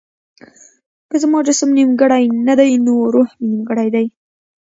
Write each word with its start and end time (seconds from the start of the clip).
که 1.09 1.15
زما 1.23 1.39
جسم 1.47 1.69
نيمګړی 1.77 2.23
نه 2.47 2.53
دی 2.59 2.71
نو 2.85 2.93
روح 3.13 3.29
مې 3.37 3.45
نيمګړی 3.51 3.89
دی. 3.95 4.05